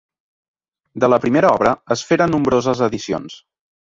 [1.03, 3.37] De la primera obra es feren nombroses edicions.